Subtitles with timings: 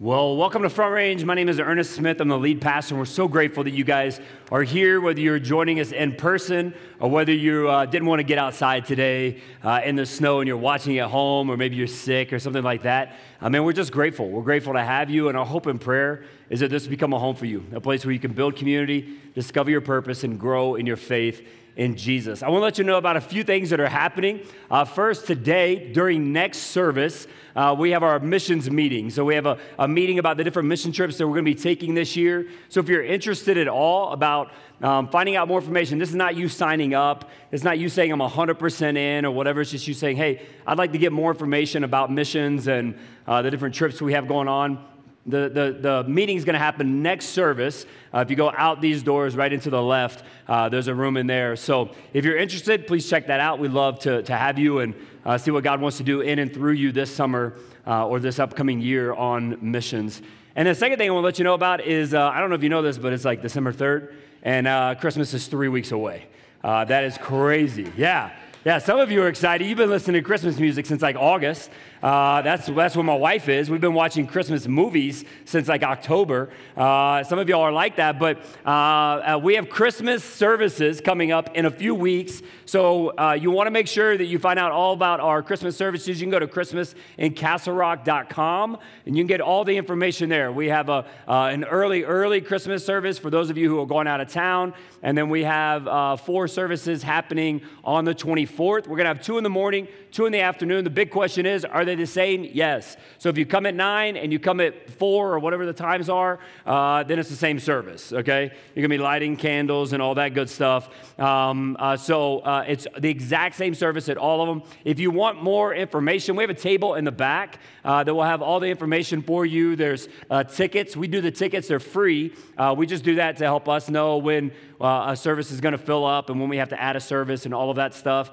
[0.00, 1.24] Well, welcome to Front Range.
[1.24, 2.20] My name is Ernest Smith.
[2.20, 4.20] I'm the lead pastor, and we're so grateful that you guys
[4.52, 8.22] are here, whether you're joining us in person or whether you uh, didn't want to
[8.22, 11.88] get outside today uh, in the snow and you're watching at home, or maybe you're
[11.88, 13.16] sick or something like that.
[13.40, 14.30] I mean, we're just grateful.
[14.30, 17.12] We're grateful to have you, and our hope and prayer is that this will become
[17.12, 20.38] a home for you, a place where you can build community, discover your purpose, and
[20.38, 21.44] grow in your faith
[21.78, 22.42] in Jesus.
[22.42, 24.44] I want to let you know about a few things that are happening.
[24.68, 29.10] Uh, first, today, during next service, uh, we have our missions meeting.
[29.10, 31.54] So, we have a, a meeting about the different mission trips that we're going to
[31.54, 32.48] be taking this year.
[32.68, 34.50] So, if you're interested at all about
[34.82, 37.30] um, finding out more information, this is not you signing up.
[37.52, 39.60] It's not you saying I'm 100% in or whatever.
[39.60, 43.40] It's just you saying, hey, I'd like to get more information about missions and uh,
[43.42, 44.84] the different trips we have going on.
[45.26, 47.84] The, the, the meeting is going to happen next service.
[48.14, 51.16] Uh, if you go out these doors right into the left, uh, there's a room
[51.16, 51.54] in there.
[51.56, 53.58] So if you're interested, please check that out.
[53.58, 54.94] We'd love to, to have you and
[55.26, 58.20] uh, see what God wants to do in and through you this summer uh, or
[58.20, 60.22] this upcoming year on missions.
[60.56, 62.48] And the second thing I want to let you know about is uh, I don't
[62.48, 65.68] know if you know this, but it's like December 3rd, and uh, Christmas is three
[65.68, 66.26] weeks away.
[66.62, 67.92] that is crazy.
[67.96, 68.32] Yeah.
[68.64, 69.68] Yeah, some of you are excited.
[69.68, 71.70] You've been listening to Christmas music since like August.
[72.02, 73.70] Uh, that's, that's where my wife is.
[73.70, 76.50] We've been watching Christmas movies since like October.
[76.76, 81.30] Uh, some of y'all are like that, but uh, uh we have Christmas services coming
[81.30, 82.42] up in a few weeks.
[82.66, 85.76] So uh, you want to make sure that you find out all about our Christmas
[85.76, 86.20] services.
[86.20, 90.50] You can go to christmasincastlerock.com and you can get all the information there.
[90.50, 93.86] We have a, uh, an early, early Christmas service for those of you who are
[93.86, 94.74] going out of town.
[95.02, 98.14] And then we have four services happening on the
[98.48, 98.86] 24th.
[98.86, 100.84] We're going to have two in the morning, two in the afternoon.
[100.84, 102.44] The big question is, are they the same?
[102.44, 102.96] Yes.
[103.18, 106.08] So if you come at nine and you come at four or whatever the times
[106.08, 108.50] are, uh, then it's the same service, okay?
[108.74, 110.88] You're gonna be lighting candles and all that good stuff.
[111.18, 114.68] Um, uh, so uh, it's the exact same service at all of them.
[114.84, 118.24] If you want more information, we have a table in the back uh, that will
[118.24, 119.76] have all the information for you.
[119.76, 120.96] There's uh, tickets.
[120.96, 122.34] We do the tickets, they're free.
[122.56, 126.04] Uh, we just do that to help us know when a service is gonna fill
[126.04, 128.30] up and when we have to add a service and all of that stuff.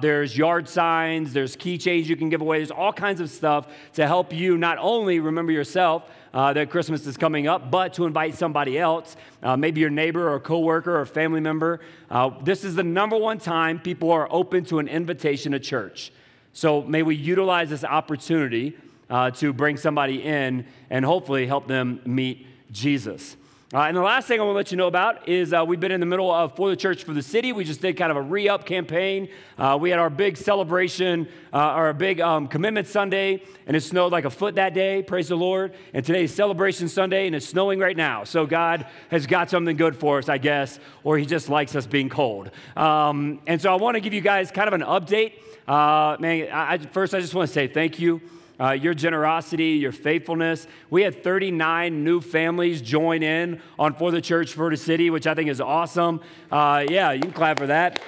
[0.00, 4.06] there's yard signs, there's keychains you can give away, there's all kinds of stuff to
[4.06, 8.34] help you not only remember yourself uh, that Christmas is coming up, but to invite
[8.34, 11.80] somebody else, uh, maybe your neighbor or coworker or family member.
[12.10, 16.12] Uh, this is the number one time people are open to an invitation to church.
[16.52, 18.76] So may we utilize this opportunity
[19.10, 23.36] uh, to bring somebody in and hopefully help them meet Jesus.
[23.70, 25.78] Uh, and the last thing I want to let you know about is uh, we've
[25.78, 27.52] been in the middle of For the Church for the City.
[27.52, 29.28] We just did kind of a re up campaign.
[29.58, 34.10] Uh, we had our big celebration, uh, our big um, commitment Sunday, and it snowed
[34.10, 35.02] like a foot that day.
[35.02, 35.74] Praise the Lord.
[35.92, 38.24] And today's celebration Sunday, and it's snowing right now.
[38.24, 41.84] So God has got something good for us, I guess, or He just likes us
[41.84, 42.50] being cold.
[42.74, 45.34] Um, and so I want to give you guys kind of an update.
[45.68, 48.22] Uh, man, I, first, I just want to say thank you
[48.60, 50.66] uh, your generosity, your faithfulness.
[50.90, 55.26] We had 39 new families join in on For the Church for the City, which
[55.26, 56.20] I think is awesome.
[56.50, 58.00] Uh, yeah, you can clap for that.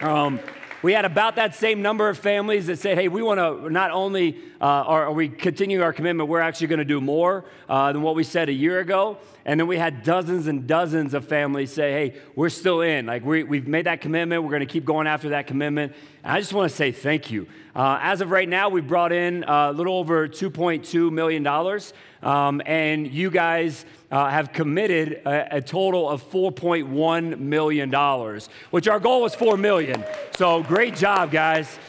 [0.00, 0.40] Um,
[0.84, 3.90] we had about that same number of families that said, hey, we want to not
[3.90, 7.90] only uh, are, are, we continuing our commitment, we're actually going to do more uh,
[7.90, 9.16] than what we said a year ago.
[9.46, 13.06] And then we had dozens and dozens of families say, hey, we're still in.
[13.06, 14.42] Like, we, we've made that commitment.
[14.42, 15.94] We're going to keep going after that commitment.
[16.22, 17.48] And I just want to say thank you.
[17.74, 21.46] Uh, as of right now, we've brought in uh, a little over $2.2 million.
[22.22, 29.00] Um, and you guys uh, have committed a, a, total of $4.1 million, which our
[29.00, 30.04] goal was 4 million.
[30.36, 31.80] So great job, guys.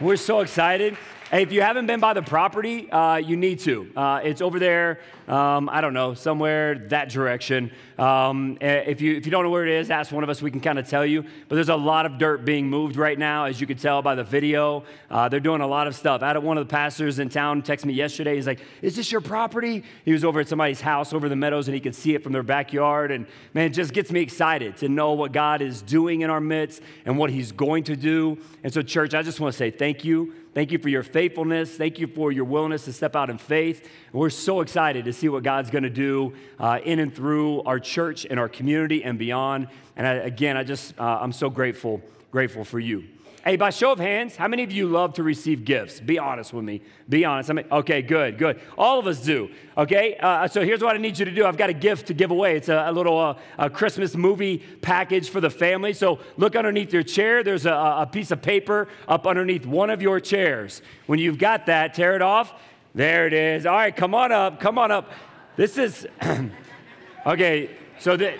[0.00, 0.96] We're so excited.
[1.34, 3.90] Hey, if you haven't been by the property, uh, you need to.
[3.96, 7.72] Uh, it's over there, um, I don't know, somewhere that direction.
[7.98, 10.40] Um, eh, if, you, if you don't know where it is, ask one of us,
[10.40, 11.24] we can kind of tell you.
[11.48, 14.14] But there's a lot of dirt being moved right now, as you could tell by
[14.14, 14.84] the video.
[15.10, 16.22] Uh, they're doing a lot of stuff.
[16.22, 18.36] I had one of the pastors in town text me yesterday.
[18.36, 19.82] He's like, Is this your property?
[20.04, 22.30] He was over at somebody's house over the meadows and he could see it from
[22.30, 23.10] their backyard.
[23.10, 26.40] And man, it just gets me excited to know what God is doing in our
[26.40, 28.38] midst and what he's going to do.
[28.62, 30.32] And so, church, I just want to say thank you.
[30.54, 31.76] Thank you for your faithfulness.
[31.76, 33.88] Thank you for your willingness to step out in faith.
[34.12, 37.80] We're so excited to see what God's going to do uh, in and through our
[37.80, 39.66] church and our community and beyond.
[39.96, 43.04] And I, again, I just, uh, I'm so grateful, grateful for you.
[43.44, 46.00] Hey, by show of hands, how many of you love to receive gifts?
[46.00, 46.80] Be honest with me.
[47.10, 47.50] Be honest.
[47.50, 48.58] I mean, okay, good, good.
[48.78, 49.50] All of us do.
[49.76, 51.44] Okay, uh, so here's what I need you to do.
[51.44, 52.56] I've got a gift to give away.
[52.56, 55.92] It's a, a little uh, a Christmas movie package for the family.
[55.92, 57.42] So look underneath your chair.
[57.42, 60.80] There's a, a piece of paper up underneath one of your chairs.
[61.04, 62.54] When you've got that, tear it off.
[62.94, 63.66] There it is.
[63.66, 64.58] All right, come on up.
[64.58, 65.12] Come on up.
[65.56, 66.06] This is
[67.26, 67.76] okay.
[67.98, 68.38] So that.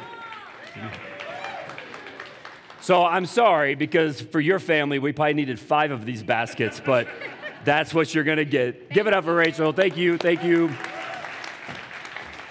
[2.84, 7.08] So I'm sorry because for your family, we probably needed five of these baskets, but
[7.64, 8.90] that's what you're going to get.
[8.90, 9.72] Give it up for Rachel.
[9.72, 10.18] Thank you.
[10.18, 10.70] Thank you.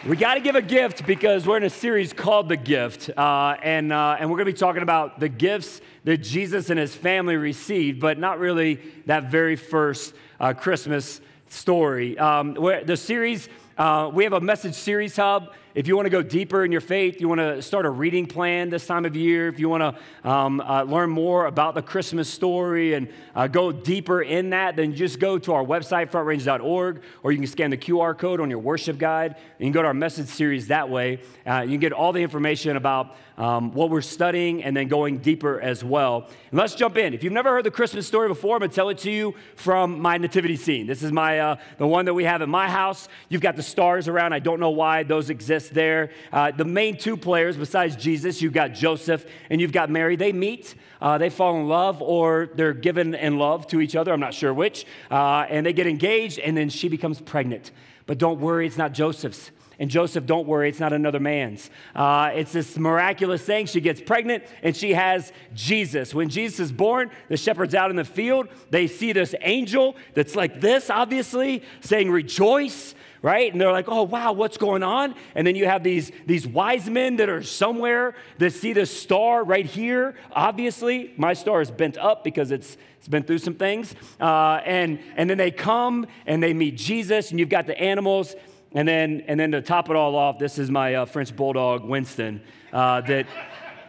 [0.07, 3.11] We got to give a gift because we're in a series called The Gift.
[3.15, 6.79] Uh, and, uh, and we're going to be talking about the gifts that Jesus and
[6.79, 12.17] his family received, but not really that very first uh, Christmas story.
[12.17, 16.21] Um, the series, uh, we have a message series hub if you want to go
[16.21, 19.47] deeper in your faith, you want to start a reading plan this time of year,
[19.47, 23.71] if you want to um, uh, learn more about the Christmas story and uh, go
[23.71, 27.77] deeper in that, then just go to our website, frontrange.org, or you can scan the
[27.77, 29.31] QR code on your worship guide.
[29.35, 31.21] And you can go to our message series that way.
[31.45, 35.17] Uh, you can get all the information about um, what we're studying and then going
[35.17, 36.29] deeper as well.
[36.51, 37.15] And let's jump in.
[37.15, 39.33] If you've never heard the Christmas story before, I'm going to tell it to you
[39.55, 40.85] from my nativity scene.
[40.85, 43.07] This is my uh, the one that we have at my house.
[43.29, 44.33] You've got the stars around.
[44.33, 46.11] I don't know why those exist there.
[46.31, 50.15] Uh, the main two players, besides Jesus, you've got Joseph and you've got Mary.
[50.15, 54.13] They meet, uh, they fall in love, or they're given in love to each other.
[54.13, 54.85] I'm not sure which.
[55.11, 57.71] Uh, and they get engaged, and then she becomes pregnant.
[58.05, 59.51] But don't worry, it's not Joseph's.
[59.79, 61.69] And Joseph, don't worry, it's not another man's.
[61.95, 63.65] Uh, it's this miraculous thing.
[63.65, 66.13] She gets pregnant and she has Jesus.
[66.13, 70.35] When Jesus is born, the shepherds out in the field, they see this angel that's
[70.35, 72.93] like this, obviously, saying, Rejoice
[73.23, 73.51] right?
[73.51, 75.15] And they're like, oh, wow, what's going on?
[75.33, 79.43] And then you have these, these wise men that are somewhere that see the star
[79.45, 80.15] right here.
[80.33, 83.95] Obviously, my star is bent up because it's, it's been through some things.
[84.19, 88.35] Uh, and, and then they come and they meet Jesus, and you've got the animals.
[88.73, 91.85] And then, and then to top it all off, this is my uh, French bulldog,
[91.85, 92.41] Winston,
[92.73, 93.25] uh, that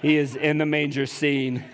[0.01, 1.65] he is in the manger scene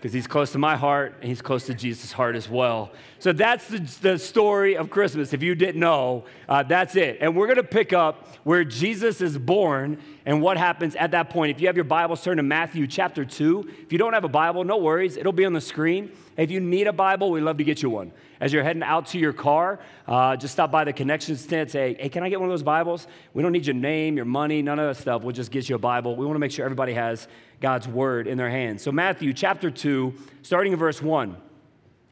[0.00, 2.92] because he's close to my heart and he's close to Jesus' heart as well.
[3.18, 5.32] So that's the, the story of Christmas.
[5.32, 7.18] If you didn't know, uh, that's it.
[7.20, 11.30] And we're going to pick up where Jesus is born and what happens at that
[11.30, 11.50] point.
[11.50, 13.70] If you have your Bibles, turn to Matthew chapter 2.
[13.82, 16.12] If you don't have a Bible, no worries, it'll be on the screen.
[16.36, 18.12] If you need a Bible, we'd love to get you one.
[18.40, 21.72] As you're heading out to your car, uh, just stop by the connections tent.
[21.72, 23.08] Say, hey, can I get one of those Bibles?
[23.34, 25.22] We don't need your name, your money, none of that stuff.
[25.22, 26.14] We'll just get you a Bible.
[26.14, 27.26] We want to make sure everybody has
[27.60, 28.82] God's word in their hands.
[28.82, 31.36] So, Matthew chapter 2, starting in verse 1,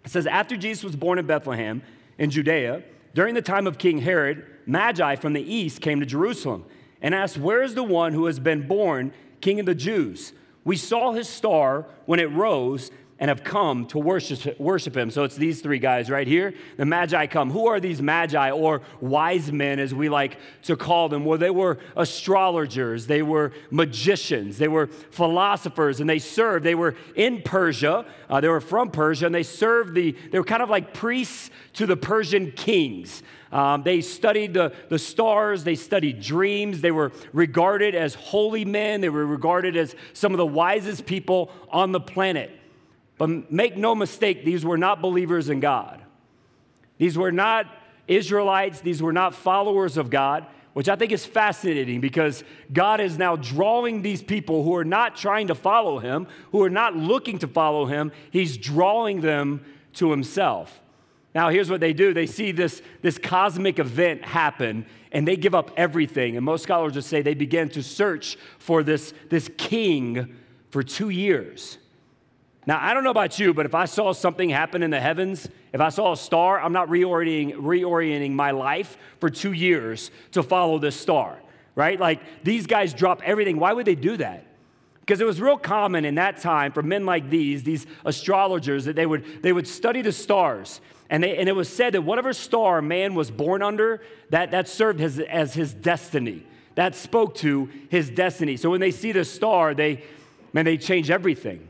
[0.04, 1.82] it says, After Jesus was born in Bethlehem
[2.18, 2.82] in Judea,
[3.14, 6.64] during the time of King Herod, Magi from the east came to Jerusalem
[7.00, 10.32] and asked, Where is the one who has been born king of the Jews?
[10.64, 15.10] We saw his star when it rose and have come to worship, worship him.
[15.10, 16.52] So it's these three guys right here.
[16.76, 17.50] The Magi come.
[17.50, 21.24] Who are these Magi or wise men, as we like to call them?
[21.24, 26.64] Well, they were astrologers, they were magicians, they were philosophers, and they served.
[26.64, 30.44] They were in Persia, uh, they were from Persia, and they served the, they were
[30.44, 33.22] kind of like priests to the Persian kings.
[33.50, 39.00] Um, they studied the, the stars, they studied dreams, they were regarded as holy men,
[39.00, 42.50] they were regarded as some of the wisest people on the planet.
[43.18, 46.02] But make no mistake, these were not believers in God.
[46.98, 47.66] These were not
[48.08, 53.16] Israelites, these were not followers of God, which I think is fascinating because God is
[53.16, 57.38] now drawing these people who are not trying to follow him, who are not looking
[57.38, 59.64] to follow him, he's drawing them
[59.94, 60.80] to himself.
[61.34, 65.54] Now, here's what they do they see this, this cosmic event happen and they give
[65.54, 66.36] up everything.
[66.36, 70.36] And most scholars just say they began to search for this, this king
[70.70, 71.78] for two years.
[72.66, 75.48] Now, I don't know about you, but if I saw something happen in the heavens,
[75.72, 80.42] if I saw a star, I'm not reorienting, reorienting my life for two years to
[80.42, 81.38] follow this star,
[81.76, 81.98] right?
[81.98, 83.60] Like these guys drop everything.
[83.60, 84.44] Why would they do that?
[84.98, 88.96] Because it was real common in that time for men like these, these astrologers, that
[88.96, 90.80] they would, they would study the stars.
[91.08, 94.68] And, they, and it was said that whatever star man was born under, that, that
[94.68, 96.44] served as, as his destiny.
[96.74, 98.56] That spoke to his destiny.
[98.56, 100.02] So when they see the star, they,
[100.52, 101.68] man, they change everything.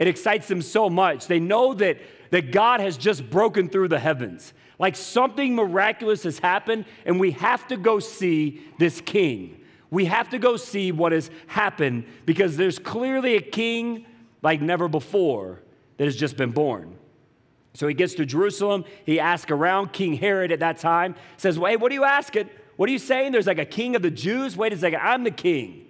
[0.00, 1.28] It excites them so much.
[1.28, 1.98] They know that,
[2.30, 4.52] that God has just broken through the heavens.
[4.78, 9.60] Like something miraculous has happened, and we have to go see this king.
[9.90, 14.06] We have to go see what has happened because there's clearly a king
[14.42, 15.60] like never before
[15.98, 16.96] that has just been born.
[17.74, 18.84] So he gets to Jerusalem.
[19.04, 19.92] He asks around.
[19.92, 22.48] King Herod at that time says, Wait, what are you asking?
[22.76, 23.32] What are you saying?
[23.32, 24.56] There's like a king of the Jews?
[24.56, 25.86] Wait a second, I'm the king.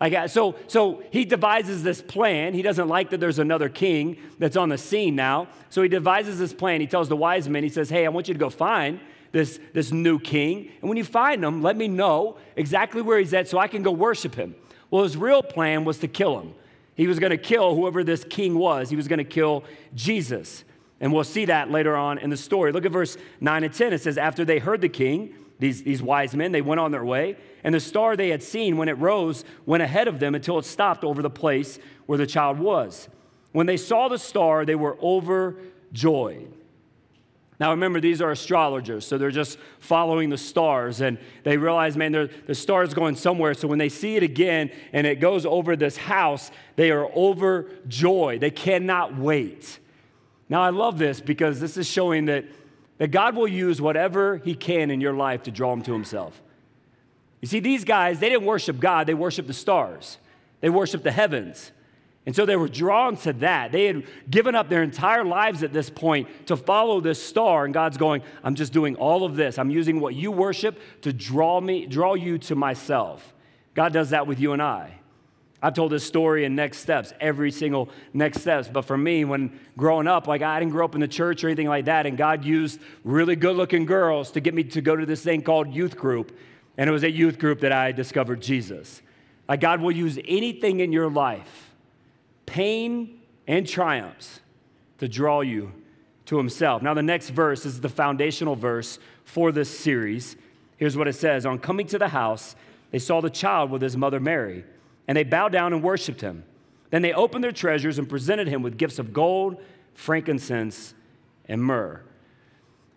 [0.00, 2.54] Like, so, so he devises this plan.
[2.54, 5.48] He doesn't like that there's another king that's on the scene now.
[5.68, 6.80] So he devises this plan.
[6.80, 8.98] He tells the wise men, he says, Hey, I want you to go find
[9.32, 10.70] this, this new king.
[10.80, 13.82] And when you find him, let me know exactly where he's at so I can
[13.82, 14.54] go worship him.
[14.90, 16.54] Well, his real plan was to kill him.
[16.94, 19.64] He was going to kill whoever this king was, he was going to kill
[19.94, 20.64] Jesus.
[21.02, 22.72] And we'll see that later on in the story.
[22.72, 23.94] Look at verse 9 and 10.
[23.94, 27.04] It says, After they heard the king, these, these wise men, they went on their
[27.04, 30.58] way, and the star they had seen when it rose went ahead of them until
[30.58, 33.08] it stopped over the place where the child was.
[33.52, 36.52] When they saw the star, they were overjoyed.
[37.60, 42.30] Now, remember, these are astrologers, so they're just following the stars, and they realize, man,
[42.46, 43.52] the star's going somewhere.
[43.52, 48.40] So when they see it again and it goes over this house, they are overjoyed.
[48.40, 49.78] They cannot wait.
[50.48, 52.46] Now, I love this because this is showing that,
[53.00, 56.40] that God will use whatever He can in your life to draw them to Himself.
[57.40, 60.18] You see, these guys, they didn't worship God, they worshiped the stars,
[60.60, 61.72] they worshiped the heavens.
[62.26, 63.72] And so they were drawn to that.
[63.72, 67.64] They had given up their entire lives at this point to follow this star.
[67.64, 69.58] And God's going, I'm just doing all of this.
[69.58, 73.34] I'm using what you worship to draw me, draw you to myself.
[73.74, 74.99] God does that with you and I.
[75.62, 78.68] I've told this story in Next Steps, every single Next Steps.
[78.68, 81.48] But for me, when growing up, like I didn't grow up in the church or
[81.48, 84.96] anything like that, and God used really good looking girls to get me to go
[84.96, 86.36] to this thing called youth group.
[86.78, 89.02] And it was at youth group that I discovered Jesus.
[89.48, 91.70] Like God will use anything in your life
[92.46, 94.40] pain and triumphs
[94.98, 95.72] to draw you
[96.26, 96.82] to himself.
[96.82, 100.36] Now, the next verse is the foundational verse for this series.
[100.76, 102.54] Here's what it says On coming to the house,
[102.92, 104.64] they saw the child with his mother Mary,
[105.08, 106.44] and they bowed down and worshiped him.
[106.90, 109.56] Then they opened their treasures and presented him with gifts of gold,
[109.94, 110.94] frankincense,
[111.46, 112.02] and myrrh.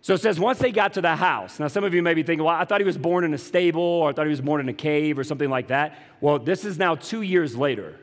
[0.00, 1.58] So it says, once they got to the house.
[1.58, 3.38] Now, some of you may be thinking, well, I thought he was born in a
[3.38, 5.98] stable, or I thought he was born in a cave, or something like that.
[6.20, 7.96] Well, this is now two years later.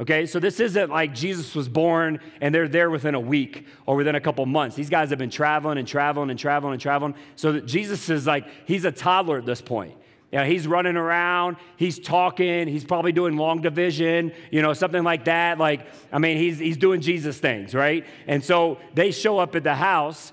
[0.00, 3.94] Okay, so this isn't like Jesus was born and they're there within a week or
[3.94, 4.74] within a couple months.
[4.74, 7.14] These guys have been traveling and traveling and traveling and traveling.
[7.36, 9.94] So that Jesus is like, he's a toddler at this point.
[10.38, 15.26] Know, he's running around, he's talking, he's probably doing long division, you know, something like
[15.26, 15.58] that.
[15.58, 18.06] Like, I mean, he's, he's doing Jesus things, right?
[18.26, 20.32] And so they show up at the house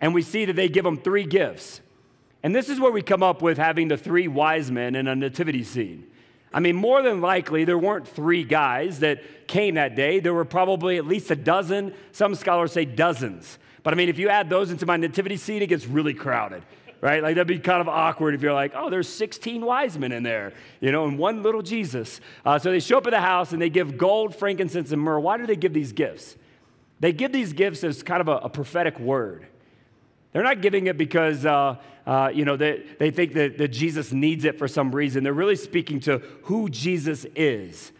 [0.00, 1.80] and we see that they give him three gifts.
[2.42, 5.16] And this is where we come up with having the three wise men in a
[5.16, 6.06] nativity scene.
[6.52, 10.20] I mean, more than likely, there weren't three guys that came that day.
[10.20, 11.94] There were probably at least a dozen.
[12.12, 13.58] Some scholars say dozens.
[13.82, 16.62] But I mean, if you add those into my nativity scene, it gets really crowded,
[17.00, 17.22] right?
[17.22, 20.22] Like that'd be kind of awkward if you're like, oh, there's 16 wise men in
[20.22, 22.20] there, you know, and one little Jesus.
[22.44, 25.20] Uh, so they show up at the house and they give gold, frankincense, and myrrh.
[25.20, 26.36] Why do they give these gifts?
[27.00, 29.46] They give these gifts as kind of a, a prophetic word.
[30.32, 31.76] They're not giving it because, uh,
[32.06, 35.24] uh, you know, they, they think that, that Jesus needs it for some reason.
[35.24, 37.90] They're really speaking to who Jesus is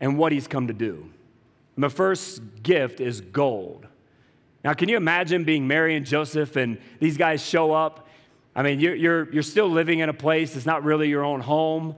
[0.00, 1.08] and what he's come to do.
[1.76, 3.86] And the first gift is gold.
[4.64, 8.05] Now, can you imagine being Mary and Joseph and these guys show up?
[8.56, 11.40] I mean, you're, you're, you're still living in a place that's not really your own
[11.40, 11.94] home.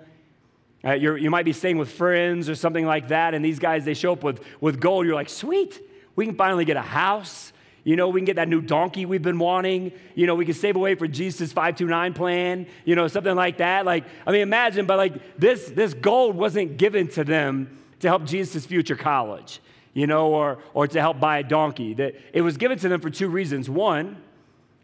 [0.84, 3.94] Uh, you might be staying with friends or something like that, and these guys, they
[3.94, 5.06] show up with, with gold.
[5.06, 5.80] You're like, sweet,
[6.16, 7.52] we can finally get a house.
[7.84, 9.92] You know, we can get that new donkey we've been wanting.
[10.16, 13.86] You know, we can save away for Jesus' 529 plan, you know, something like that.
[13.86, 18.24] Like, I mean, imagine, but like this, this gold wasn't given to them to help
[18.24, 19.60] Jesus' future college,
[19.94, 21.94] you know, or, or to help buy a donkey.
[21.94, 23.70] That it was given to them for two reasons.
[23.70, 24.20] One,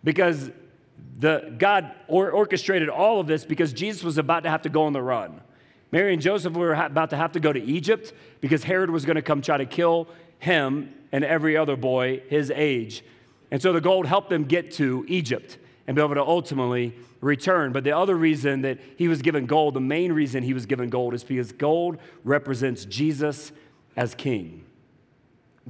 [0.05, 0.51] because
[1.19, 4.85] the, God or, orchestrated all of this because Jesus was about to have to go
[4.85, 5.41] on the run.
[5.93, 9.17] Mary and Joseph were about to have to go to Egypt because Herod was going
[9.17, 13.05] to come try to kill him and every other boy his age.
[13.51, 17.73] And so the gold helped them get to Egypt and be able to ultimately return.
[17.73, 20.91] But the other reason that he was given gold, the main reason he was given
[20.91, 23.53] gold, is because gold represents Jesus
[23.97, 24.65] as king.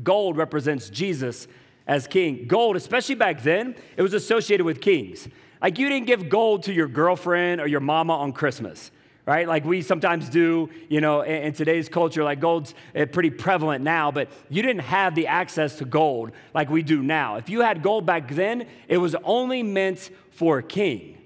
[0.03, 1.47] Gold represents Jesus
[1.87, 2.47] as king.
[2.47, 5.29] Gold, especially back then, it was associated with kings.
[5.61, 8.91] Like you didn't give gold to your girlfriend or your mama on Christmas
[9.27, 9.49] right?
[9.49, 13.83] Like we sometimes do, you know, in, in, today's culture, like gold's eh, pretty prevalent
[13.83, 17.37] now, but you didn't have the access to gold like we do now.
[17.37, 21.19] If you had gold back then, it was only meant for a king.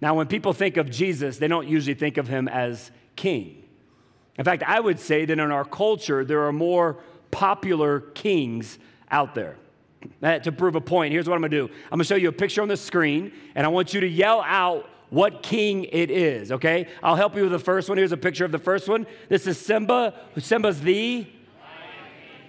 [0.00, 3.62] Now, when people think of Jesus, they don't usually think of him as king.
[4.36, 6.98] In fact, I would say that in our culture, there are more
[7.30, 8.78] popular kings
[9.10, 9.56] out there.
[10.22, 12.62] to prove a point, here's what I'm gonna do I'm gonna show you a picture
[12.62, 16.86] on the screen, and I want you to yell out what king it is, okay?
[17.02, 17.98] I'll help you with the first one.
[17.98, 19.06] Here's a picture of the first one.
[19.28, 20.14] This is Simba.
[20.38, 21.26] Simba's the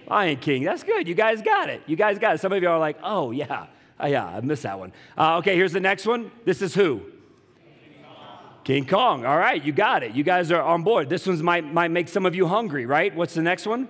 [0.08, 0.62] Lion King.
[0.62, 1.08] That's good.
[1.08, 1.82] You guys got it.
[1.86, 2.40] You guys got it.
[2.40, 3.66] Some of you are like, oh, yeah.
[4.00, 4.92] Uh, yeah, I missed that one.
[5.18, 6.30] Uh, okay, here's the next one.
[6.44, 7.00] This is who?
[7.00, 8.38] King Kong.
[8.64, 9.26] King Kong.
[9.26, 10.14] All right, you got it.
[10.14, 11.08] You guys are on board.
[11.08, 13.14] This one might, might make some of you hungry, right?
[13.14, 13.88] What's the next one?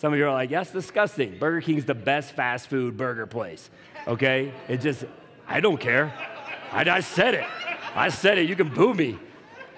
[0.00, 1.36] Some of you are like, yes, disgusting.
[1.38, 3.68] Burger King's the best fast food burger place.
[4.08, 4.50] Okay?
[4.66, 5.04] It just,
[5.46, 6.10] I don't care.
[6.72, 7.44] I, I said it.
[7.94, 8.48] I said it.
[8.48, 9.18] You can boo me.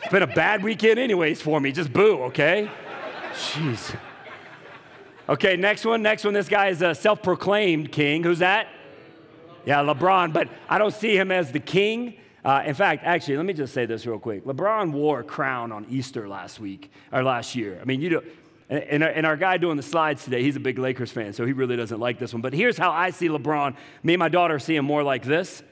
[0.01, 1.73] It's been a bad weekend, anyways, for me.
[1.73, 2.71] Just boo, okay?
[3.33, 3.97] Jeez.
[5.29, 6.03] Okay, next one.
[6.03, 6.35] Next one.
[6.35, 8.23] This guy is a self proclaimed king.
[8.23, 8.69] Who's that?
[9.65, 12.15] Yeah, LeBron, but I don't see him as the king.
[12.45, 14.45] Uh, in fact, actually, let me just say this real quick.
[14.45, 17.79] LeBron wore a crown on Easter last week or last year.
[17.81, 18.23] I mean, you do,
[18.73, 21.53] And, and, our guy doing the slides today, he's a big Lakers fan, so he
[21.53, 22.41] really doesn't like this one.
[22.41, 23.77] But here's how I see LeBron.
[24.03, 25.63] Me and my daughter see him more like this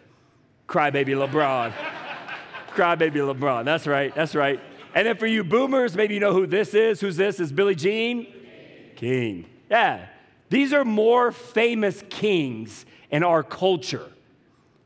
[0.68, 1.72] Crybaby LeBron.
[2.74, 3.64] Crybaby LeBron.
[3.64, 4.14] That's right.
[4.14, 4.60] That's right.
[4.94, 7.00] And then for you boomers, maybe you know who this is.
[7.00, 7.40] Who's this?
[7.40, 8.26] Is Billie Jean?
[8.96, 9.46] King.
[9.70, 10.06] Yeah.
[10.50, 14.12] These are more famous kings in our culture.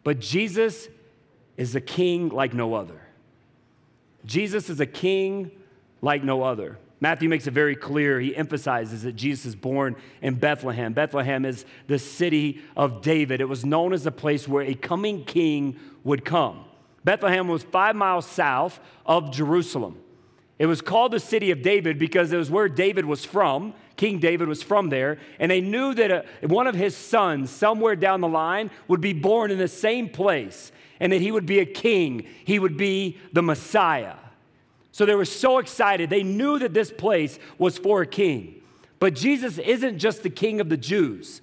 [0.05, 0.87] But Jesus
[1.57, 3.01] is a king like no other.
[4.25, 5.51] Jesus is a king
[6.01, 6.79] like no other.
[7.05, 8.19] Matthew makes it very clear.
[8.19, 10.95] He emphasizes that Jesus is born in Bethlehem.
[10.95, 13.43] Bethlehem is the city of David.
[13.43, 16.65] It was known as the place where a coming king would come.
[17.05, 19.99] Bethlehem was five miles south of Jerusalem.
[20.59, 23.75] It was called the city of David because it was where David was from.
[23.99, 25.19] King David was from there.
[25.39, 29.13] And they knew that a, one of his sons, somewhere down the line, would be
[29.13, 32.27] born in the same place and that he would be a king.
[32.47, 34.15] He would be the Messiah.
[34.95, 36.09] So they were so excited.
[36.09, 38.63] They knew that this place was for a king.
[39.01, 41.41] But Jesus isn't just the king of the Jews.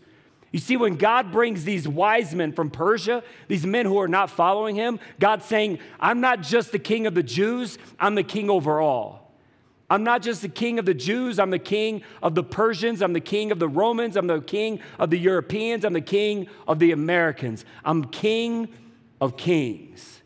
[0.54, 4.30] You see, when God brings these wise men from Persia, these men who are not
[4.30, 8.50] following him, God's saying, I'm not just the king of the Jews, I'm the king
[8.50, 9.34] over all.
[9.90, 13.12] I'm not just the king of the Jews, I'm the king of the Persians, I'm
[13.12, 16.80] the king of the Romans, I'm the king of the Europeans, I'm the king of
[16.80, 17.66] the Americans.
[17.84, 18.70] I'm king
[19.20, 20.22] of kings.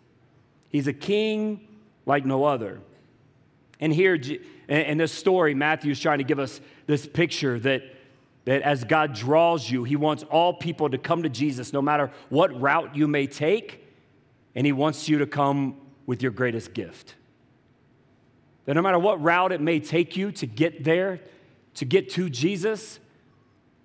[0.69, 1.67] He's a king
[2.05, 2.81] like no other.
[3.79, 4.19] And here
[4.67, 7.83] in this story, Matthew is trying to give us this picture that,
[8.45, 12.11] that as God draws you, he wants all people to come to Jesus no matter
[12.29, 13.83] what route you may take,
[14.55, 17.15] and he wants you to come with your greatest gift.
[18.65, 21.19] That no matter what route it may take you to get there,
[21.75, 22.99] to get to Jesus,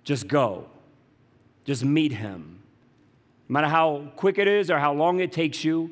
[0.03, 0.67] just go.
[1.65, 2.59] Just meet him.
[3.47, 5.91] No matter how quick it is or how long it takes you,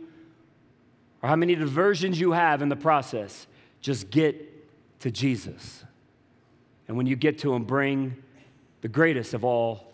[1.22, 3.46] or how many diversions you have in the process,
[3.82, 5.84] just get to Jesus.
[6.88, 8.16] And when you get to Him, bring
[8.82, 9.92] the greatest of all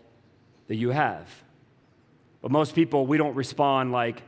[0.67, 1.29] that you have.
[2.41, 4.23] But most people, we don't respond like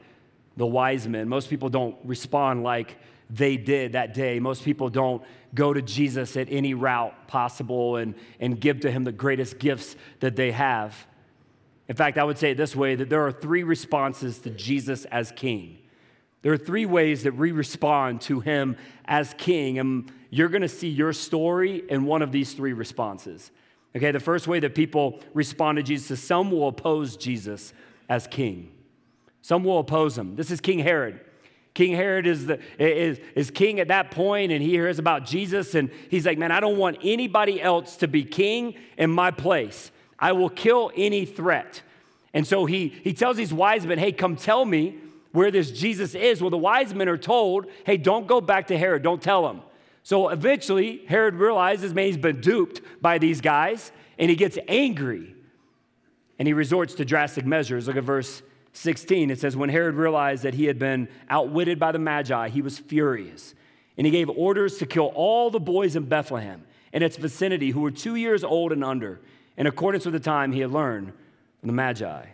[0.56, 1.30] the wise men.
[1.30, 2.98] Most people don't respond like
[3.30, 4.40] they did that day.
[4.40, 9.04] Most people don't go to Jesus at any route possible and, and give to him
[9.04, 11.08] the greatest gifts that they have.
[11.88, 15.06] In fact, I would say it this way that there are three responses to Jesus
[15.06, 15.80] as king.
[16.42, 20.70] There are three ways that we respond to him as king, and you're going to
[20.70, 23.52] see your story in one of these three responses.
[23.96, 27.74] Okay, the first way that people respond to Jesus is some will oppose Jesus
[28.10, 28.72] as king.
[29.42, 30.36] Some will oppose him.
[30.36, 31.22] This is King Herod.
[31.74, 35.76] King Herod is, the, is, is king at that point, and he hears about Jesus,
[35.76, 39.92] and he's like, Man, I don't want anybody else to be king in my place.
[40.20, 41.82] I will kill any threat.
[42.34, 44.98] And so he, he tells these wise men, Hey, come tell me
[45.38, 46.42] where this Jesus is.
[46.42, 49.62] Well, the wise men are told, hey, don't go back to Herod, don't tell him.
[50.02, 55.36] So eventually, Herod realizes, man, he's been duped by these guys, and he gets angry
[56.40, 57.86] and he resorts to drastic measures.
[57.88, 58.42] Look at verse
[58.74, 59.30] 16.
[59.30, 62.80] It says, When Herod realized that he had been outwitted by the Magi, he was
[62.80, 63.54] furious,
[63.96, 67.82] and he gave orders to kill all the boys in Bethlehem and its vicinity who
[67.82, 69.20] were two years old and under,
[69.56, 71.14] in accordance with the time he had learned
[71.60, 72.26] from the Magi.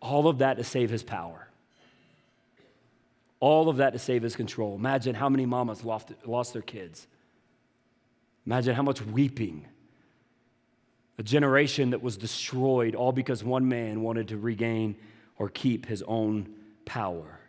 [0.00, 1.48] All of that to save his power.
[3.38, 4.74] All of that to save his control.
[4.74, 7.06] Imagine how many mamas lost, lost their kids.
[8.46, 9.66] Imagine how much weeping.
[11.18, 14.96] A generation that was destroyed all because one man wanted to regain
[15.38, 16.48] or keep his own
[16.84, 17.40] power.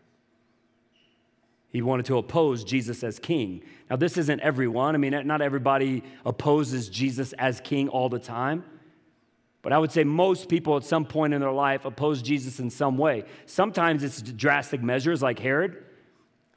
[1.72, 3.64] He wanted to oppose Jesus as king.
[3.90, 4.94] Now, this isn't everyone.
[4.94, 8.66] I mean, not everybody opposes Jesus as king all the time.
[9.62, 12.70] But I would say most people at some point in their life oppose Jesus in
[12.70, 13.26] some way.
[13.46, 15.84] Sometimes it's drastic measures like Herod.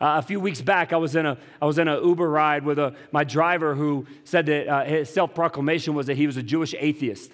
[0.01, 2.65] Uh, a few weeks back, I was in a I was in an Uber ride
[2.65, 6.37] with a, my driver who said that uh, his self proclamation was that he was
[6.37, 7.31] a Jewish atheist,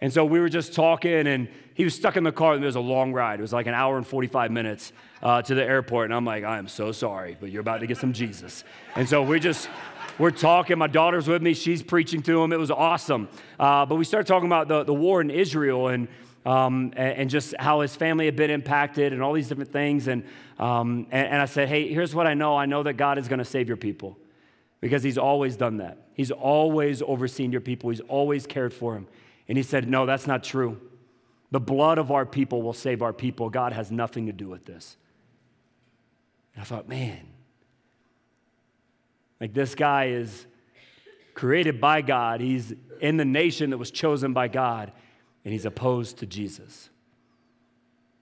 [0.00, 2.66] and so we were just talking, and he was stuck in the car, and it
[2.66, 3.38] was a long ride.
[3.38, 6.24] It was like an hour and forty five minutes uh, to the airport, and I'm
[6.24, 8.64] like, I am so sorry, but you're about to get some Jesus,
[8.96, 9.68] and so we just
[10.20, 10.76] we're talking.
[10.76, 11.54] My daughter's with me.
[11.54, 12.52] She's preaching to him.
[12.52, 13.28] It was awesome.
[13.58, 16.08] Uh, but we started talking about the, the war in Israel and,
[16.44, 20.08] um, and, and, just how his family had been impacted and all these different things.
[20.08, 20.24] And,
[20.58, 23.28] um, and, and I said, hey, here's what I know I know that God is
[23.28, 24.18] going to save your people
[24.80, 25.98] because he's always done that.
[26.12, 29.06] He's always overseen your people, he's always cared for them.
[29.48, 30.80] And he said, no, that's not true.
[31.50, 33.50] The blood of our people will save our people.
[33.50, 34.96] God has nothing to do with this.
[36.54, 37.26] And I thought, man,
[39.40, 40.46] like this guy is
[41.34, 44.92] created by God, he's in the nation that was chosen by God,
[45.44, 46.90] and he's opposed to Jesus.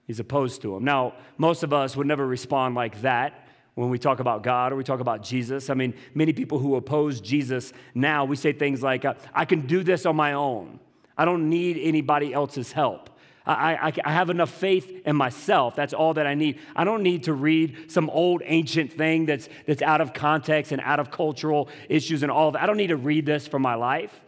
[0.07, 0.83] He's opposed to him.
[0.83, 4.75] Now, most of us would never respond like that when we talk about God or
[4.75, 5.69] we talk about Jesus.
[5.69, 9.83] I mean, many people who oppose Jesus now, we say things like, I can do
[9.83, 10.79] this on my own.
[11.17, 13.09] I don't need anybody else's help.
[13.49, 15.75] I, I, I, have enough faith in myself.
[15.75, 16.59] That's all that I need.
[16.75, 20.79] I don't need to read some old ancient thing that's, that's out of context and
[20.81, 22.61] out of cultural issues and all of that.
[22.61, 24.21] I don't need to read this for my life.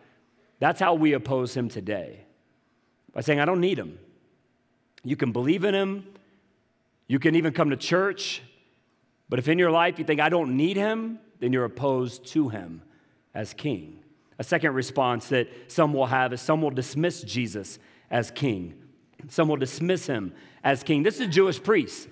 [0.60, 2.26] That's how we oppose him today
[3.14, 4.00] by saying, I don't need him.
[5.04, 6.08] You can believe in him,
[7.08, 8.42] you can even come to church,
[9.30, 12.50] but if in your life you think, I don't need him, then you're opposed to
[12.50, 12.82] him
[13.34, 14.00] as king.
[14.40, 17.78] A second response that some will have is some will dismiss Jesus
[18.10, 18.81] as king.
[19.30, 21.04] Some will dismiss him as king.
[21.04, 22.08] This is Jewish priests.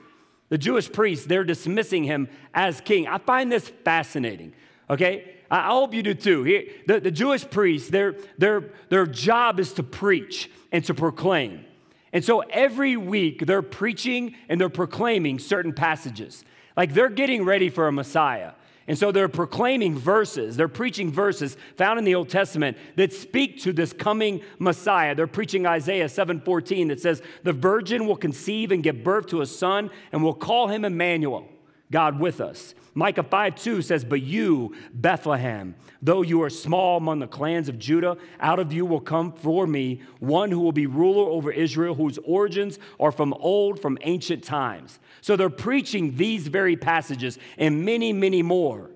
[0.49, 3.07] The Jewish priests, they're dismissing him as king.
[3.07, 4.53] I find this fascinating,
[4.89, 5.35] okay?
[5.51, 6.43] I hope you do too.
[6.87, 11.65] The, the Jewish priests, their, their, their job is to preach and to proclaim.
[12.13, 16.43] And so every week they're preaching and they're proclaiming certain passages.
[16.75, 18.53] Like they're getting ready for a Messiah.
[18.89, 23.61] And so they're proclaiming verses, they're preaching verses found in the Old Testament that speak
[23.61, 25.13] to this coming Messiah.
[25.13, 29.45] They're preaching Isaiah 7:14 that says, "The virgin will conceive and give birth to a
[29.45, 31.47] son and will call him Emmanuel."
[31.91, 32.73] God with us.
[32.93, 37.79] Micah 5 2 says, But you, Bethlehem, though you are small among the clans of
[37.79, 41.95] Judah, out of you will come for me one who will be ruler over Israel,
[41.95, 44.99] whose origins are from old, from ancient times.
[45.21, 48.89] So they're preaching these very passages and many, many more.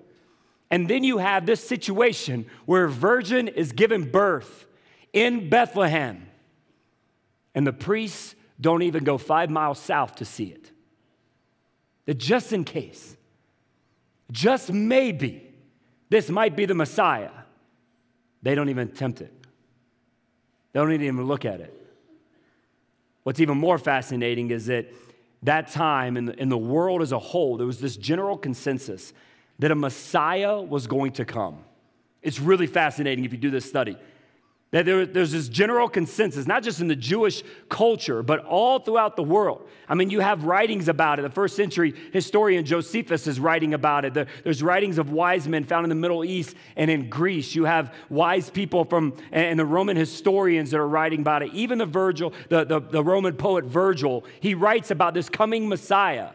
[0.70, 4.66] And then you have this situation where a virgin is given birth
[5.12, 6.26] in Bethlehem,
[7.54, 10.72] and the priests don't even go five miles south to see it
[12.06, 13.16] that just in case,
[14.30, 15.52] just maybe,
[16.08, 17.30] this might be the Messiah,
[18.42, 19.32] they don't even attempt it.
[20.72, 21.72] They don't even look at it.
[23.22, 24.92] What's even more fascinating is that
[25.42, 29.12] that time in the, in the world as a whole, there was this general consensus
[29.58, 31.64] that a Messiah was going to come.
[32.22, 33.96] It's really fascinating if you do this study.
[34.74, 39.14] That there, there's this general consensus, not just in the Jewish culture, but all throughout
[39.14, 39.68] the world.
[39.88, 41.22] I mean, you have writings about it.
[41.22, 44.14] The first century historian Josephus is writing about it.
[44.42, 47.54] There's writings of wise men found in the Middle East and in Greece.
[47.54, 51.54] You have wise people from, and the Roman historians that are writing about it.
[51.54, 56.30] Even the Virgil, the, the, the Roman poet Virgil, he writes about this coming Messiah.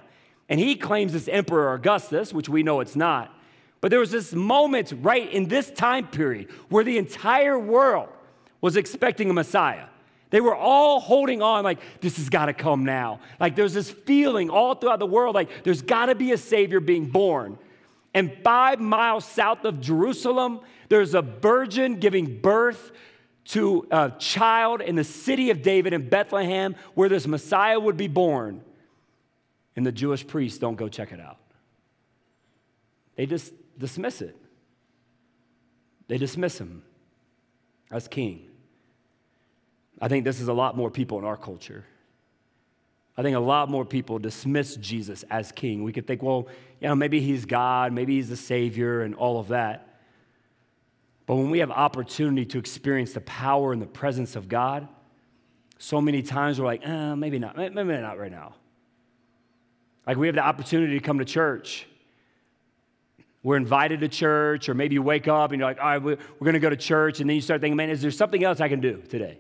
[0.48, 3.38] And he claims it's Emperor Augustus, which we know it's not.
[3.82, 8.08] But there was this moment right in this time period where the entire world
[8.62, 9.86] was expecting a Messiah.
[10.32, 13.20] They were all holding on, like, this has got to come now.
[13.40, 16.80] Like, there's this feeling all throughout the world, like, there's got to be a Savior
[16.80, 17.58] being born.
[18.14, 22.92] And five miles south of Jerusalem, there's a virgin giving birth
[23.46, 28.08] to a child in the city of David in Bethlehem where this Messiah would be
[28.08, 28.62] born.
[29.76, 31.38] And the Jewish priests don't go check it out.
[33.16, 34.36] They just dismiss it.
[36.08, 36.84] They dismiss him
[37.92, 38.49] as king.
[40.02, 41.86] I think this is a lot more people in our culture.
[43.18, 45.84] I think a lot more people dismiss Jesus as king.
[45.84, 46.48] We could think, well,
[46.80, 50.00] you know, maybe he's God, maybe he's the Savior, and all of that.
[51.26, 54.88] But when we have opportunity to experience the power and the presence of God,
[55.78, 58.56] so many times we're like, eh, maybe not, maybe not right now.
[60.08, 61.88] Like we have the opportunity to come to church.
[63.44, 66.18] We're invited to church, or maybe you wake up and you're like, all right, we're
[66.40, 68.62] going to go to church, and then you start thinking, man, is there something else
[68.62, 69.40] I can do today?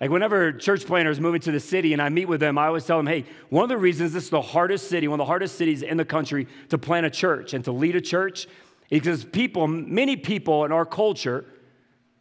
[0.00, 2.86] Like, whenever church planners move into the city and I meet with them, I always
[2.86, 5.28] tell them, hey, one of the reasons this is the hardest city, one of the
[5.28, 8.46] hardest cities in the country to plant a church and to lead a church
[8.88, 11.44] is because people, many people in our culture,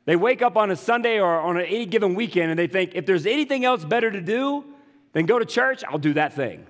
[0.03, 3.05] they wake up on a Sunday or on any given weekend and they think, if
[3.05, 4.65] there's anything else better to do
[5.13, 6.65] than go to church, I'll do that thing.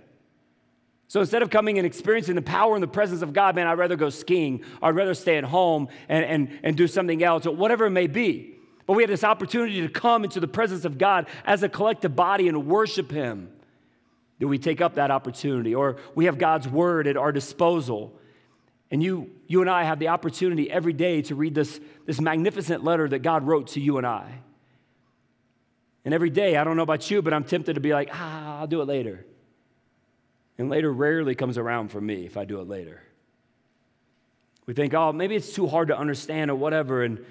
[1.08, 3.80] So instead of coming and experiencing the power and the presence of God, man, I'd
[3.80, 4.64] rather go skiing.
[4.80, 8.06] I'd rather stay at home and, and, and do something else, or whatever it may
[8.06, 8.59] be.
[8.90, 12.16] But we have this opportunity to come into the presence of God as a collective
[12.16, 13.52] body and worship Him.
[14.40, 15.76] Do we take up that opportunity?
[15.76, 18.20] Or we have God's word at our disposal.
[18.90, 22.84] And you, you and I have the opportunity every day to read this, this magnificent
[22.84, 24.40] letter that God wrote to you and I.
[26.04, 28.58] And every day, I don't know about you, but I'm tempted to be like, ah,
[28.62, 29.24] I'll do it later.
[30.58, 33.04] And later rarely comes around for me if I do it later.
[34.66, 37.04] We think, oh, maybe it's too hard to understand or whatever.
[37.04, 37.24] And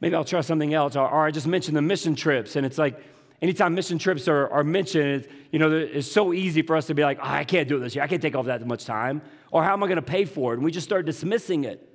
[0.00, 0.96] maybe I'll try something else.
[0.96, 3.02] Or, or I just mentioned the mission trips, and it's like
[3.42, 7.02] anytime mission trips are, are mentioned, you know, it's so easy for us to be
[7.02, 8.04] like, oh, I can't do it this year.
[8.04, 9.22] I can't take off that much time.
[9.50, 10.56] Or how am I going to pay for it?
[10.56, 11.86] And we just start dismissing it.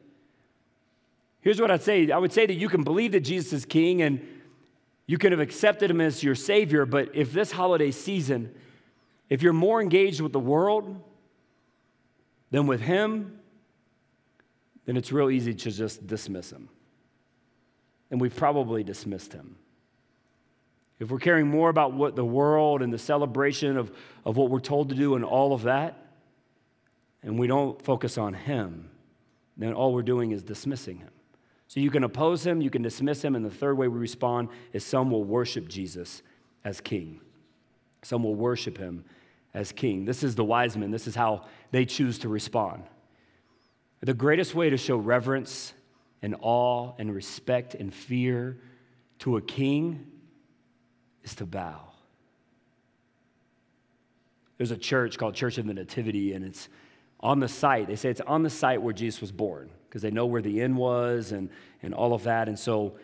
[1.42, 4.02] Here's what I'd say I would say that you can believe that Jesus is king
[4.02, 4.26] and
[5.08, 8.56] you can have accepted him as your savior, but if this holiday season,
[9.30, 11.00] if you're more engaged with the world,
[12.52, 13.40] than with him,
[14.86, 16.70] then it's real easy to just dismiss him.
[18.16, 19.58] And we've probably dismissed him.
[21.02, 23.92] If we're caring more about what the world and the celebration of,
[24.24, 25.98] of what we're told to do and all of that,
[27.24, 28.90] and we don't focus on him,
[29.58, 31.10] then all we're doing is dismissing him.
[31.68, 34.48] So you can oppose him, you can dismiss him, and the third way we respond
[34.72, 36.24] is some will worship Jesus
[36.64, 37.20] as king.
[38.02, 39.04] Some will worship him
[39.54, 40.06] as king.
[40.06, 42.84] This is the wise men, this is how they choose to respond.
[44.00, 45.74] The greatest way to show reverence
[46.22, 48.58] and awe and respect and fear
[49.20, 50.06] to a king
[51.24, 51.82] is to bow.
[54.58, 56.70] There's a church called Church of the Nativity, and it's
[57.20, 57.88] on the site.
[57.88, 60.62] They say it's on the site where Jesus was born because they know where the
[60.62, 61.50] inn was and,
[61.82, 62.48] and all of that.
[62.48, 62.96] And so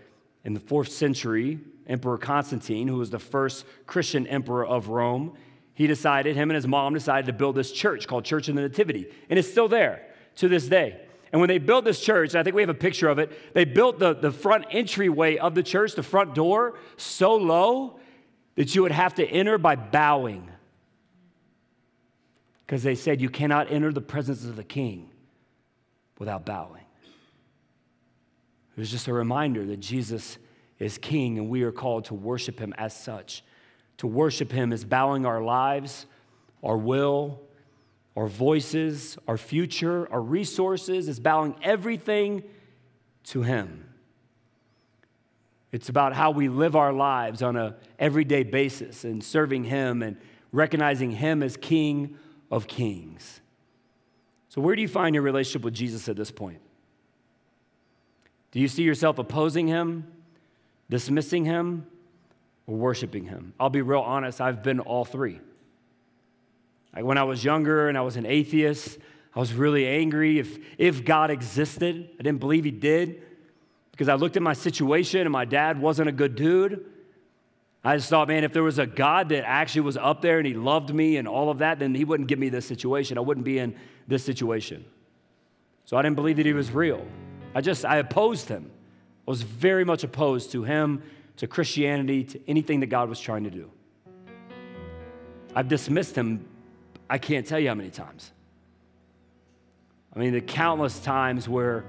[0.44, 5.34] in the fourth century, Emperor Constantine, who was the first Christian emperor of Rome,
[5.74, 8.62] he decided, him and his mom decided to build this church called Church of the
[8.62, 9.08] Nativity.
[9.30, 11.02] And it's still there to this day.
[11.32, 13.66] And when they built this church, I think we have a picture of it, they
[13.66, 18.00] built the, the front entryway of the church, the front door, so low
[18.56, 20.50] that you would have to enter by bowing.
[22.66, 25.10] Because they said you cannot enter the presence of the king
[26.20, 26.84] without bowing.
[28.76, 30.38] It was just a reminder that Jesus
[30.80, 33.44] is king and we are called to worship him as such.
[33.98, 36.06] To worship him is bowing our lives,
[36.64, 37.42] our will,
[38.16, 42.44] our voices, our future, our resources, is bowing everything
[43.26, 43.86] to him.
[45.72, 50.18] It's about how we live our lives on a everyday basis and serving him and
[50.52, 52.18] recognizing him as king
[52.52, 53.40] of kings.
[54.50, 56.60] So where do you find your relationship with Jesus at this point?
[58.52, 60.12] Do you see yourself opposing him,
[60.90, 61.88] dismissing him,
[62.68, 63.54] or worshiping him?
[63.58, 65.40] I'll be real honest, I've been all three.
[66.96, 68.98] Like when I was younger and I was an atheist,
[69.36, 72.10] I was really angry if, if God existed.
[72.20, 73.22] I didn't believe he did
[73.92, 76.86] because I looked at my situation and my dad wasn't a good dude.
[77.84, 80.46] I just thought, man, if there was a God that actually was up there and
[80.46, 83.18] he loved me and all of that, then he wouldn't give me this situation.
[83.18, 83.76] I wouldn't be in
[84.08, 84.86] this situation.
[85.86, 87.06] So I didn't believe that he was real.
[87.56, 88.70] I just, I opposed him.
[89.28, 91.02] I was very much opposed to him,
[91.38, 93.72] to Christianity, to anything that God was trying to do.
[95.56, 96.46] I've dismissed him,
[97.12, 98.32] I can't tell you how many times.
[100.16, 101.86] I mean, the countless times where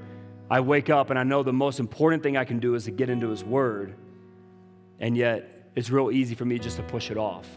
[0.51, 2.91] I wake up and I know the most important thing I can do is to
[2.91, 3.95] get into his word,
[5.01, 7.49] and yet it's real easy for me just to push it off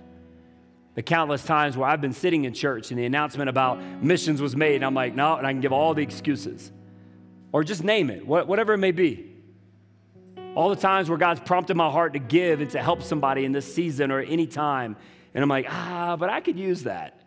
[0.95, 4.55] the countless times where I've been sitting in church and the announcement about missions was
[4.55, 6.71] made, and I'm like, no, and I can give all the excuses
[7.51, 9.31] or just name it, whatever it may be.
[10.55, 13.51] All the times where God's prompted my heart to give and to help somebody in
[13.51, 14.95] this season or any time,
[15.33, 17.19] and I'm like, ah, but I could use that.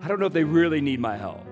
[0.00, 1.44] I don't know if they really need my help.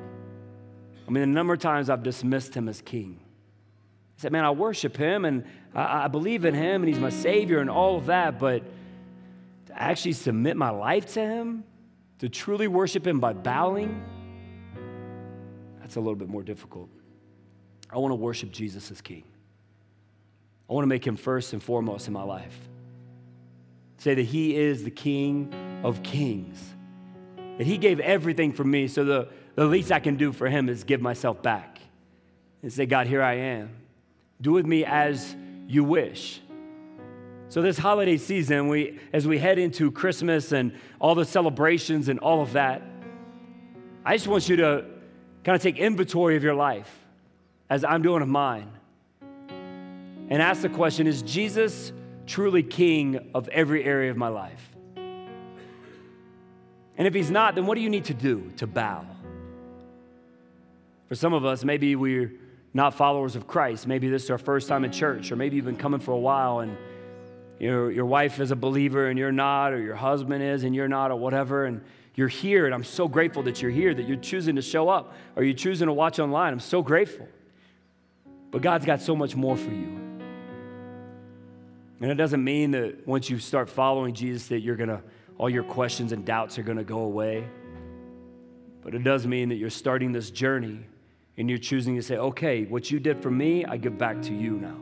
[1.06, 3.18] I mean, the number of times I've dismissed him as king.
[3.20, 7.10] I said, man, I worship him and I, I believe in him and he's my
[7.10, 8.62] savior and all of that, but
[9.66, 11.64] to actually submit my life to him,
[12.18, 14.02] to truly worship him by bowing,
[15.80, 16.88] that's a little bit more difficult.
[17.92, 19.24] I want to worship Jesus as King.
[20.68, 22.56] I want to make him first and foremost in my life.
[23.98, 26.62] Say that he is the King of kings,
[27.58, 30.68] that he gave everything for me, so the, the least I can do for him
[30.68, 31.80] is give myself back
[32.62, 33.70] and say, God, here I am.
[34.40, 35.34] Do with me as
[35.66, 36.40] you wish.
[37.48, 42.20] So, this holiday season, we, as we head into Christmas and all the celebrations and
[42.20, 42.80] all of that,
[44.04, 44.84] I just want you to
[45.42, 46.90] kind of take inventory of your life
[47.68, 48.70] as I'm doing of mine.
[50.28, 51.92] And ask the question Is Jesus
[52.26, 54.69] truly king of every area of my life?
[57.00, 59.06] And if he's not, then what do you need to do to bow?
[61.08, 62.30] For some of us, maybe we're
[62.74, 63.86] not followers of Christ.
[63.86, 66.18] Maybe this is our first time in church, or maybe you've been coming for a
[66.18, 66.76] while and
[67.58, 70.88] your, your wife is a believer and you're not, or your husband is and you're
[70.88, 71.64] not, or whatever.
[71.64, 71.80] And
[72.16, 75.14] you're here, and I'm so grateful that you're here, that you're choosing to show up,
[75.36, 76.52] or you're choosing to watch online.
[76.52, 77.26] I'm so grateful.
[78.50, 79.98] But God's got so much more for you.
[82.02, 85.00] And it doesn't mean that once you start following Jesus that you're going to
[85.40, 87.48] all your questions and doubts are going to go away.
[88.82, 90.80] But it does mean that you're starting this journey
[91.38, 94.34] and you're choosing to say, "Okay, what you did for me, I give back to
[94.34, 94.76] you now."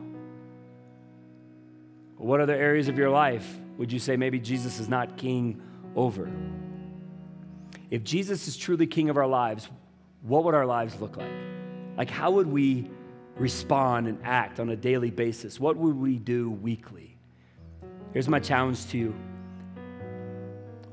[2.17, 5.61] What other areas of your life would you say maybe Jesus is not king
[5.95, 6.29] over?
[7.89, 9.69] If Jesus is truly king of our lives,
[10.23, 11.31] what would our lives look like?
[11.95, 12.89] Like, how would we
[13.37, 15.57] respond and act on a daily basis?
[15.57, 17.15] What would we do weekly?
[18.11, 19.15] Here's my challenge to you.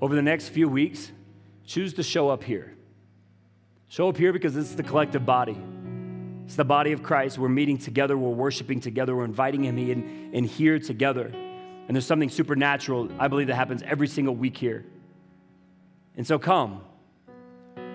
[0.00, 1.11] Over the next few weeks,
[1.64, 2.74] choose to show up here.
[3.88, 5.56] Show up here because this is the collective body.
[6.44, 7.38] It's the body of Christ.
[7.38, 11.26] We're meeting together, we're worshiping together, we're inviting Him in, in here together.
[11.26, 14.85] And there's something supernatural, I believe, that happens every single week here.
[16.16, 16.82] And so come,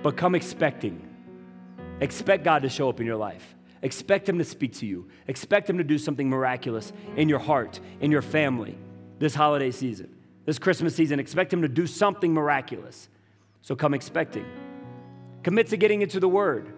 [0.04, 1.08] but come expecting.
[2.00, 3.56] Expect God to show up in your life.
[3.84, 5.08] Expect Him to speak to you.
[5.28, 8.78] Expect Him to do something miraculous in your heart, in your family,
[9.20, 11.20] this holiday season, this Christmas season.
[11.20, 13.10] Expect Him to do something miraculous.
[13.62, 14.46] So come expecting.
[15.44, 16.74] Commit to getting into the Word.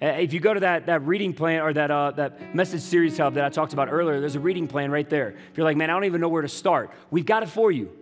[0.00, 3.34] If you go to that, that reading plan or that, uh, that message series hub
[3.34, 5.36] that I talked about earlier, there's a reading plan right there.
[5.50, 7.70] If you're like, man, I don't even know where to start, we've got it for
[7.70, 7.92] you.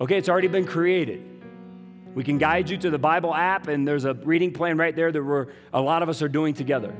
[0.00, 1.22] Okay, it's already been created.
[2.14, 5.12] We can guide you to the Bible app, and there's a reading plan right there
[5.12, 6.92] that we're, a lot of us are doing together.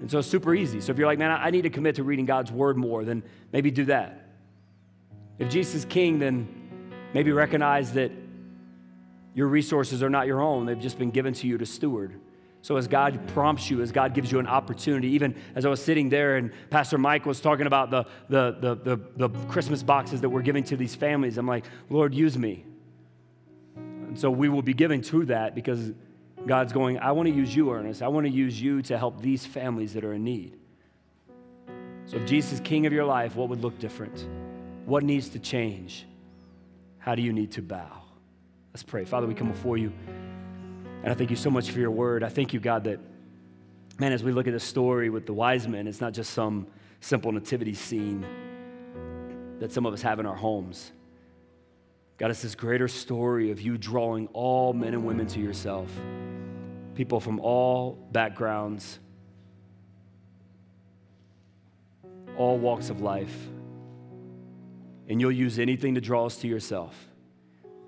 [0.00, 0.80] And so it's super easy.
[0.80, 3.22] So if you're like, man, I need to commit to reading God's word more, then
[3.52, 4.25] maybe do that.
[5.38, 6.48] If Jesus is king, then
[7.12, 8.10] maybe recognize that
[9.34, 12.18] your resources are not your own, they've just been given to you to steward.
[12.62, 15.80] So, as God prompts you, as God gives you an opportunity, even as I was
[15.80, 20.22] sitting there and Pastor Mike was talking about the, the, the, the, the Christmas boxes
[20.22, 22.64] that we're giving to these families, I'm like, Lord, use me.
[23.76, 25.92] And so we will be giving to that because
[26.46, 28.02] God's going, I want to use you, Ernest.
[28.02, 30.58] I want to use you to help these families that are in need.
[32.06, 34.26] So, if Jesus is king of your life, what would look different?
[34.86, 36.06] What needs to change?
[36.98, 38.04] How do you need to bow?
[38.72, 39.04] Let's pray.
[39.04, 39.92] Father, we come before you.
[41.02, 42.22] And I thank you so much for your word.
[42.22, 43.00] I thank you, God, that,
[43.98, 46.68] man, as we look at the story with the wise men, it's not just some
[47.00, 48.24] simple nativity scene
[49.58, 50.92] that some of us have in our homes.
[52.16, 55.90] God, it's this greater story of you drawing all men and women to yourself,
[56.94, 59.00] people from all backgrounds,
[62.36, 63.48] all walks of life.
[65.08, 66.94] And you'll use anything to draw us to yourself.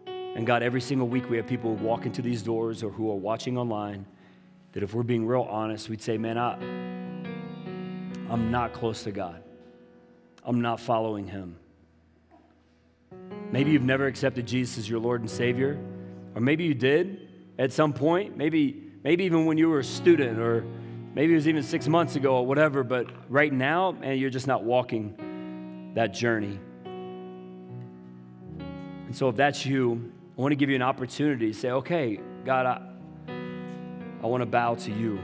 [0.07, 3.11] And God, every single week we have people who walk into these doors or who
[3.11, 4.07] are watching online
[4.73, 6.55] that if we're being real honest, we'd say, man, I,
[8.33, 9.43] I'm not close to God.
[10.45, 11.57] I'm not following Him.
[13.51, 15.79] Maybe you've never accepted Jesus as your Lord and Savior,
[16.35, 17.29] or maybe you did
[17.59, 20.65] at some point, maybe, maybe even when you were a student, or
[21.15, 24.47] maybe it was even six months ago or whatever, but right now, man, you're just
[24.47, 26.61] not walking that journey.
[29.09, 32.21] And so if that's you, I want to give you an opportunity to say, okay,
[32.45, 33.33] God, I,
[34.23, 35.19] I want to bow to you.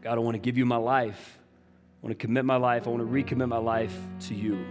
[0.00, 1.38] God, I want to give you my life.
[2.02, 2.86] I want to commit my life.
[2.86, 3.94] I want to recommit my life
[4.28, 4.64] to you.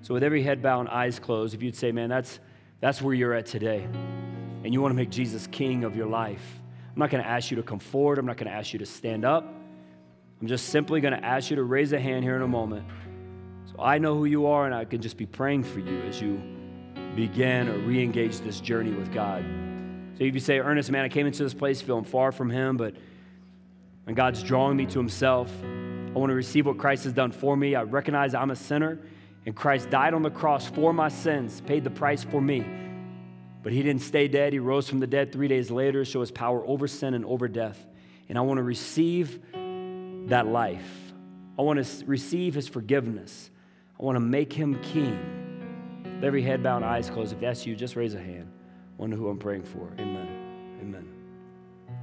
[0.00, 2.40] So, with every head bowed and eyes closed, if you'd say, man, that's,
[2.80, 3.86] that's where you're at today,
[4.64, 7.50] and you want to make Jesus king of your life, I'm not going to ask
[7.50, 8.18] you to come forward.
[8.18, 9.44] I'm not going to ask you to stand up.
[10.40, 12.86] I'm just simply going to ask you to raise a hand here in a moment.
[13.80, 16.40] I know who you are, and I can just be praying for you as you
[17.14, 19.44] begin or re engage this journey with God.
[20.16, 22.76] So if you say, Ernest, man, I came into this place feeling far from Him,
[22.76, 22.94] but
[24.06, 27.56] and God's drawing me to Himself, I want to receive what Christ has done for
[27.56, 27.74] me.
[27.74, 28.98] I recognize I'm a sinner.
[29.46, 32.66] And Christ died on the cross for my sins, paid the price for me.
[33.62, 34.52] But he didn't stay dead.
[34.52, 37.48] He rose from the dead three days later, show his power over sin and over
[37.48, 37.86] death.
[38.28, 39.40] And I want to receive
[40.28, 41.12] that life.
[41.58, 43.50] I want to receive his forgiveness.
[43.98, 45.18] I want to make him king.
[46.04, 47.32] With every head bowed, eyes closed.
[47.32, 48.50] If that's you, just raise a hand.
[48.96, 49.92] Wonder who I'm praying for.
[49.98, 50.28] Amen.
[50.80, 51.08] Amen.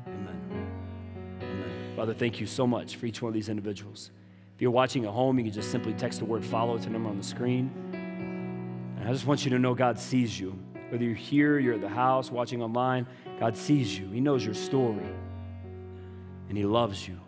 [0.08, 0.70] Amen.
[1.42, 1.94] Amen.
[1.96, 4.12] Father, thank you so much for each one of these individuals.
[4.56, 6.90] If you're watching at home, you can just simply text the word follow to the
[6.90, 7.70] number on the screen.
[8.98, 10.58] And I just want you to know God sees you.
[10.90, 13.06] Whether you're here, you're at the house, watching online,
[13.40, 14.10] God sees you.
[14.12, 15.06] He knows your story.
[16.48, 17.20] And He loves you.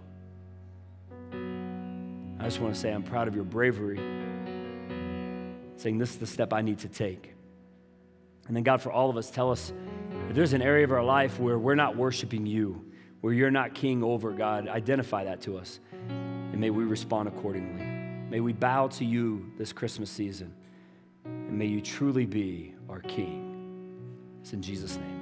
[2.40, 3.98] I just want to say I'm proud of your bravery,
[5.80, 7.34] saying this is the step I need to take.
[8.48, 9.74] And then, God, for all of us, tell us
[10.30, 12.86] if there's an area of our life where we're not worshiping you,
[13.22, 15.80] where you're not king over, God, identify that to us
[16.58, 17.86] and may we respond accordingly.
[18.30, 20.54] May we bow to you this Christmas season,
[21.24, 23.44] and may you truly be our King.
[24.42, 25.17] It's in Jesus' name.